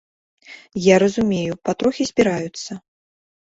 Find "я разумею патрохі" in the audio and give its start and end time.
0.85-2.03